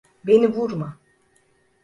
Beni 0.25 0.47
vurma. 0.55 0.97